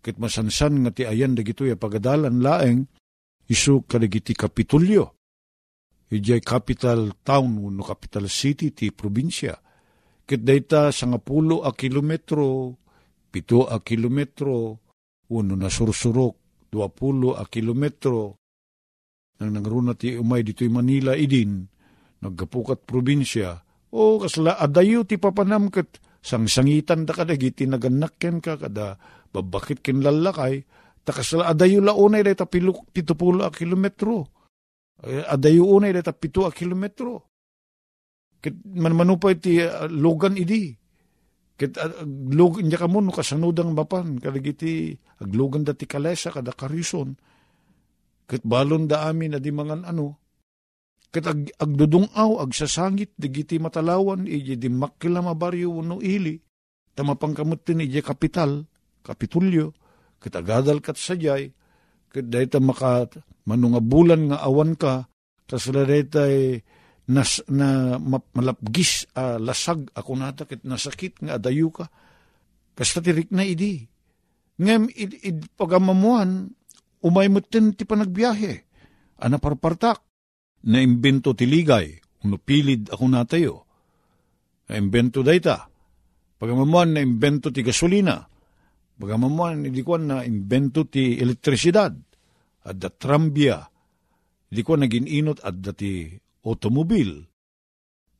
kit 0.00 0.16
masansan 0.16 0.84
nga 0.84 0.90
ti 0.92 1.04
ayan 1.04 1.36
dagito 1.36 1.64
ya 1.64 1.76
pagadalan 1.76 2.40
laeng, 2.40 2.88
isu 3.48 3.84
kadagiti 3.84 4.32
kapitulyo. 4.32 5.12
Ijay 6.14 6.44
capital 6.44 7.16
town 7.26 7.74
no 7.74 7.82
capital 7.82 8.30
city 8.30 8.70
ti 8.70 8.94
probinsya. 8.94 9.56
Ket 10.24 10.40
dayta 10.40 10.88
sa 10.94 11.04
nga 11.10 11.20
pulo 11.20 11.64
a 11.66 11.74
kilometro, 11.76 12.78
pito 13.28 13.68
a 13.68 13.82
kilometro, 13.84 14.80
uno 15.34 15.54
na 15.58 15.68
sursurok, 15.68 16.34
dua 16.72 16.88
pulo 16.88 17.36
a 17.36 17.44
kilometro, 17.44 18.40
nang 19.40 19.50
nangruna 19.52 19.98
ti 19.98 20.14
umay 20.14 20.46
dito'y 20.46 20.70
Manila 20.70 21.12
idin, 21.18 21.66
naggapukat 22.22 22.86
probinsya, 22.86 23.58
o 23.92 24.22
kasla 24.22 24.56
adayo 24.56 25.04
ti 25.04 25.18
papanam 25.18 25.68
ket 25.68 25.98
sangsangitan 26.24 27.04
da 27.04 27.12
kadagiti 27.12 27.68
naganak 27.68 28.16
ken 28.16 28.40
ka 28.40 28.56
kada 28.56 28.96
babakit 29.34 29.82
ken 29.84 30.00
lalakay, 30.00 30.64
Takasala 31.04 31.52
adayo 31.52 31.84
la 31.84 31.92
unay 31.92 32.24
dayta 32.24 32.48
pitupulo 32.48 33.44
a 33.44 33.52
kilometro. 33.52 34.24
Adayo 35.04 35.68
unay 35.68 35.92
dayta 35.92 36.16
pito 36.16 36.48
a 36.48 36.50
kilometro. 36.50 37.28
Kit 38.40 38.56
manmanupay 38.64 39.36
ti 39.36 39.60
uh, 39.60 39.84
logan 39.88 40.40
idi. 40.40 40.72
Kit 41.60 41.76
uh, 41.76 42.04
log 42.32 42.64
nya 42.64 42.80
kamo 42.80 43.04
no 43.04 43.12
kasanudang 43.12 43.76
mapan 43.76 44.16
kadagiti 44.16 44.96
aglogan 45.20 45.64
dati 45.64 45.84
kalesa 45.84 46.32
kada 46.32 46.56
karison. 46.56 47.12
Kit 48.24 48.40
balon 48.40 48.88
da 48.88 49.04
amin 49.08 49.36
adi 49.36 49.52
mangan 49.52 49.84
ano. 49.84 50.20
Kit 51.12 51.28
ag, 51.28 51.52
agdudungaw 51.60 52.40
agsasangit 52.40 53.12
digiti 53.16 53.60
matalawan 53.60 54.24
iji 54.24 54.56
di 54.56 54.72
makila 54.72 55.20
mabaryo 55.20 55.84
no 55.84 56.00
ili. 56.00 56.40
Tamapangkamot 56.96 57.60
tin 57.60 57.84
iji 57.84 58.00
kapital, 58.00 58.64
kapitulyo 59.04 59.83
kitagadal 60.24 60.80
kat 60.80 60.96
sajay, 60.96 61.52
kat 62.08 62.24
dayta 62.32 62.56
maka 62.64 63.12
manunga 63.44 63.84
bulan 63.84 64.32
nga 64.32 64.40
awan 64.40 64.72
ka, 64.72 65.04
tas 65.44 65.68
dayta 65.68 66.24
nas, 67.12 67.44
na 67.52 68.00
malapgis 68.32 69.04
uh, 69.12 69.36
lasag 69.36 69.92
ako 69.92 70.10
nata 70.16 70.48
kit 70.48 70.64
nasakit 70.64 71.20
nga 71.20 71.36
adayu 71.36 71.68
ka. 71.68 71.92
Kasta 72.72 73.04
tirik 73.04 73.28
na 73.28 73.44
idi. 73.44 73.84
Ngem 74.56 74.88
id, 74.88 75.12
id 75.20 75.38
pagamamuan, 75.54 76.48
umay 77.04 77.28
mutin 77.28 77.76
ti 77.76 77.84
panagbiyahe. 77.84 78.54
Ana 79.20 79.36
parpartak. 79.36 80.00
Na 80.64 80.80
imbento 80.80 81.36
ti 81.36 81.44
ligay, 81.44 81.92
uno 82.24 82.40
pilid 82.40 82.88
ako 82.88 83.04
natayo. 83.04 83.54
Na 84.72 84.80
imbento 84.80 85.20
dayta. 85.20 85.68
Pagamamuan 86.40 86.96
na 86.96 87.04
imbento 87.04 87.52
ti 87.52 87.60
gasolina 87.60 88.33
Bagaman 88.94 89.66
hindi 89.66 89.82
ko 89.82 89.98
na 89.98 90.22
imbento 90.22 90.86
ti 90.86 91.18
elektrisidad 91.18 91.92
at 92.64 92.76
da 92.78 92.88
trambia. 92.94 93.58
Hindi 94.50 94.62
ko 94.62 94.72
naging 94.78 95.08
inot 95.10 95.42
at 95.42 95.58
da 95.58 95.74
ti 95.74 96.14
automobil. 96.46 97.26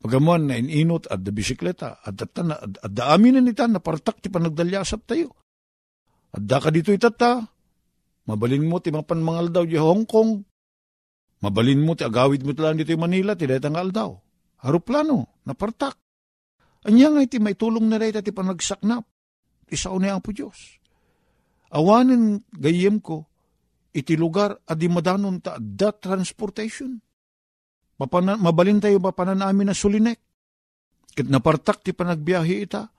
Bagaman 0.03 0.51
na 0.51 0.59
inot 0.59 1.07
at 1.07 1.23
da 1.23 1.31
bisikleta 1.31 2.03
at 2.03 2.19
da, 2.19 2.27
at, 2.27 2.75
at 2.83 2.91
da 2.91 3.15
amin 3.15 3.39
na 3.39 3.41
nita 3.41 3.71
na 3.71 3.79
partak 3.79 4.19
ti 4.19 4.29
panagdalyasap 4.29 5.01
tayo. 5.07 5.31
At 6.35 6.43
da 6.43 6.59
ka 6.59 6.75
dito 6.75 6.91
itata, 6.91 7.47
mabalin 8.27 8.67
mo 8.67 8.83
ti 8.83 8.91
mapan 8.91 9.23
mangal 9.23 9.55
daw 9.55 9.63
di 9.63 9.79
Hong 9.79 10.03
Kong. 10.03 10.43
Mabalin 11.39 11.87
mo 11.87 11.95
ti 11.95 12.03
agawid 12.03 12.43
mo 12.43 12.51
talaan 12.51 12.83
dito 12.83 12.91
Manila, 12.99 13.39
ti 13.39 13.47
datangal 13.47 13.95
daw. 13.95 14.11
Haruplano, 14.67 15.39
napartak. 15.47 15.95
Anya 16.85 17.15
nga 17.15 17.23
iti 17.23 17.39
may 17.39 17.55
tulong 17.55 17.87
na 17.87 17.97
rin 17.97 18.13
ti 18.19 18.35
panagsaknap 18.35 19.14
isaw 19.71 19.97
niya 19.99 20.21
po 20.21 20.31
Diyos. 20.35 20.79
Awanin 21.75 22.39
gayem 22.55 23.03
ko, 23.03 23.27
iti 23.91 24.15
lugar 24.15 24.59
adi 24.67 24.87
madanon 24.87 25.43
ta 25.43 25.59
da 25.59 25.91
transportation. 25.91 26.99
Mapana, 27.95 28.35
mabalin 28.35 28.83
tayo 28.83 28.99
mapanan 28.99 29.43
amin 29.43 29.71
na 29.71 29.75
sulinek. 29.75 30.19
Kit 31.15 31.31
napartak 31.31 31.87
ti 31.87 31.95
panagbiyahe 31.95 32.57
ita. 32.67 32.91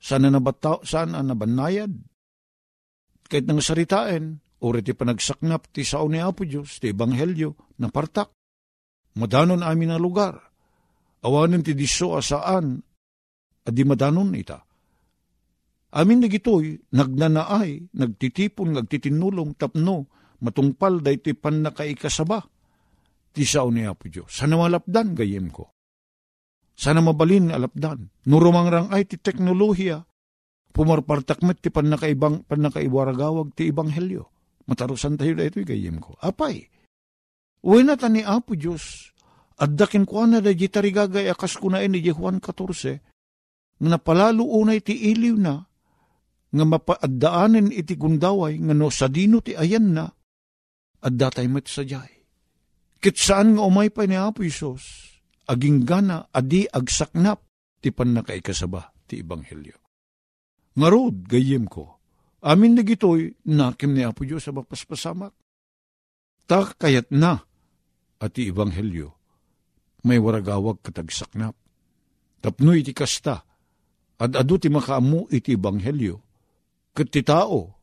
Sana 0.00 0.28
nabataw, 0.28 0.84
sana 0.84 1.24
nabanayad. 1.24 1.92
Kahit 3.28 3.44
nang 3.48 3.64
saritain, 3.64 4.40
uri 4.60 4.80
ti 4.84 4.92
panagsaknap 4.92 5.72
ti 5.72 5.84
sao 5.84 6.08
ni 6.08 6.20
Apo 6.20 6.44
Diyos, 6.44 6.80
ti 6.80 6.92
Ebanghelyo, 6.92 7.80
napartak. 7.80 8.32
Madanon 9.16 9.64
amin 9.64 9.92
na 9.92 9.98
lugar. 10.00 10.36
Awanin 11.20 11.64
ti 11.64 11.76
diso 11.76 12.16
asaan, 12.16 12.80
adi 13.64 13.82
madanon 13.84 14.32
ita. 14.36 14.69
Amin 15.90 16.22
nagitoy, 16.22 16.78
nagnanaay, 16.94 17.90
nagtitipon, 17.98 18.78
nagtitinulong, 18.78 19.58
tapno, 19.58 20.06
matungpal 20.38 21.02
da 21.02 21.10
iti 21.10 21.34
pan 21.34 21.66
nakaikasaba. 21.66 22.46
Ti 23.30 23.42
sao 23.46 23.70
ni 23.70 23.86
Apo 23.86 24.06
Diyos. 24.06 24.30
Sana 24.30 24.58
malapdan 24.58 25.14
gayem 25.14 25.50
ko. 25.50 25.70
Sana 26.74 27.02
mabalin 27.02 27.50
alapdan. 27.50 28.10
Nurumangrang 28.26 28.90
ay 28.90 29.06
ti 29.06 29.18
teknolohiya. 29.18 30.02
Pumarpartakmet 30.70 31.58
ti 31.58 31.74
pan 31.74 31.90
nakaibang, 31.90 32.46
pan 32.46 32.62
nakaiwaragawag 32.62 33.54
ti 33.58 33.70
ibanghelyo. 33.70 34.26
Matarusan 34.70 35.18
tayo 35.18 35.34
da 35.34 35.46
ito'y 35.46 35.66
gayem 35.66 35.98
ko. 35.98 36.14
Apay, 36.22 36.70
uwi 37.66 37.82
na 37.82 37.98
ni 38.06 38.22
Apo 38.22 38.54
Diyos. 38.54 39.10
At 39.60 39.74
dakin 39.76 40.06
ko 40.06 40.24
na 40.24 40.38
da 40.40 40.54
jitarigagay 40.54 41.28
akas 41.28 41.58
ko 41.58 41.68
na 41.68 41.82
ni 41.82 42.00
Juan 42.00 42.38
14. 42.38 43.82
Nga 43.82 43.88
napalalo 43.90 44.46
unay 44.46 44.80
ti 44.80 44.96
iliw 45.12 45.36
na 45.36 45.69
nga 46.50 46.64
mapaadaanen 46.66 47.70
iti 47.70 47.94
gundaway 47.94 48.58
nga 48.58 48.74
no 48.74 48.90
sa 48.90 49.06
dino 49.06 49.38
ti 49.38 49.54
ayan 49.54 49.94
na 49.94 50.06
at 51.00 51.14
datay 51.14 51.46
met 51.46 51.70
sa 51.70 51.86
jay. 51.86 52.26
Kit 53.00 53.16
saan 53.16 53.56
nga 53.56 53.64
umay 53.64 53.88
pa 53.88 54.04
ni 54.04 54.18
Apo 54.18 54.44
Isos, 54.44 55.16
aging 55.48 55.88
gana 55.88 56.28
adi 56.28 56.68
agsaknap 56.68 57.40
ti 57.80 57.88
panakaikasaba 57.88 58.92
ti 59.08 59.24
Ebanghelyo. 59.24 59.80
Ngarod, 60.76 61.24
gayem 61.24 61.64
ko, 61.64 61.98
amin 62.44 62.76
na 62.76 62.84
gitoy 62.84 63.32
nakim 63.48 63.96
ni 63.96 64.04
Apo 64.04 64.28
Diyos 64.28 64.44
sa 64.44 64.52
mapaspasamak. 64.52 65.32
Ta 66.44 66.68
kayat 66.76 67.08
na, 67.10 67.40
at 68.20 68.30
ti 68.36 68.52
Ebanghelyo, 68.52 69.08
may 70.04 70.20
waragawag 70.20 70.84
katagsaknap. 70.84 71.56
Tapno 72.44 72.76
iti 72.76 72.92
kasta, 72.92 73.40
at 74.20 74.32
adu 74.36 74.60
ti 74.60 74.68
makaamu 74.68 75.32
iti 75.32 75.56
Ebanghelyo, 75.56 76.29
ti 76.92 77.22
tao, 77.24 77.80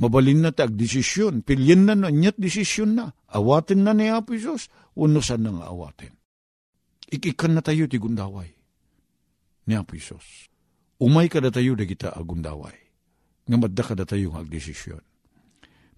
mabalin 0.00 0.44
na 0.46 0.50
tag 0.54 0.72
desisyon, 0.74 1.44
pilyen 1.44 1.84
na 1.84 1.94
na 1.94 2.08
nyat 2.08 2.38
desisyon 2.40 2.96
na, 2.96 3.12
awatin 3.28 3.84
na 3.84 3.92
ni 3.92 4.08
Apo 4.08 4.32
Diyos, 4.32 4.70
unusan 4.96 5.44
na 5.44 5.50
nga 5.52 5.66
awatin. 5.70 6.14
Ikikan 7.12 7.54
na 7.54 7.62
tayo 7.62 7.86
ti 7.90 8.00
gundaway, 8.00 8.50
ni 9.68 9.74
Apo 9.76 9.94
Diyos 9.98 10.50
umay 11.00 11.28
kada 11.28 11.52
tayo 11.52 11.76
da 11.76 11.84
kita 11.84 12.12
agundaway. 12.12 12.76
Nga 13.46 13.56
madda 13.56 13.82
kada 13.84 14.04
tayo 14.08 14.32
ng 14.32 14.40
agdesisyon. 14.42 15.02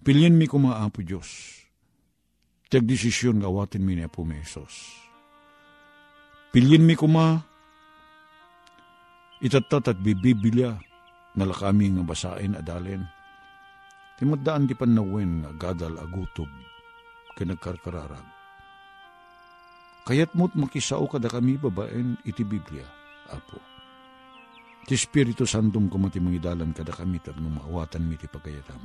Pilyan 0.05 0.37
mi 0.37 0.45
kumaapo 0.45 1.01
Diyos. 1.01 1.59
Tag 2.69 2.85
desisyon 2.85 3.41
nga 3.41 3.49
awatin 3.49 3.81
mi 3.81 3.97
ni 3.97 4.05
Apo 4.05 4.21
Mesos. 4.21 4.93
Pilyan 6.53 6.85
mi 6.85 6.93
kuma 6.93 7.41
itatat 9.41 9.95
at 9.95 9.97
bibibilya 9.97 10.77
nalakami 11.37 11.93
nga 11.93 12.03
basain 12.05 12.57
adalen. 12.57 13.03
Timaddaan 14.17 14.67
di 14.67 14.75
panawen 14.75 15.45
nga 15.45 15.51
gadal 15.55 15.99
agutob 15.99 16.49
kinagkarkararag. 17.37 18.27
Kayat 20.03 20.33
mo't 20.33 20.57
makisao 20.57 21.05
kada 21.05 21.29
kami 21.29 21.61
babaen 21.61 22.17
iti 22.25 22.41
Biblia, 22.41 22.87
Apo 23.29 23.69
Ti 24.89 24.97
Espiritu 24.97 25.45
Santum 25.45 25.85
kumati 25.85 26.17
mangidalan 26.17 26.73
kada 26.73 26.89
kami 26.89 27.21
tapno 27.21 27.45
maawatan 27.45 28.09
mi 28.09 28.17
ti 28.17 28.25
pagayatam. 28.25 28.81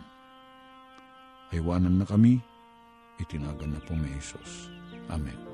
Aywanan 1.48 1.96
na 1.96 2.04
kami, 2.04 2.36
itinagan 3.16 3.72
na 3.72 3.80
po 3.80 3.96
may. 3.96 4.12
Amen. 5.08 5.53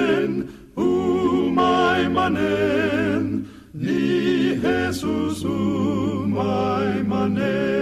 maimanen, 2.31 3.45
ni 3.73 4.55
Jesus, 4.61 5.45
o 5.45 6.25
maimanen. 6.27 7.80